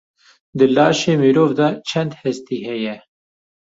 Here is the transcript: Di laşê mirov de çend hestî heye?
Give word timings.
Di 0.57 0.65
laşê 0.75 1.13
mirov 1.21 1.51
de 1.57 1.67
çend 1.87 2.11
hestî 2.21 2.57
heye? 2.67 2.95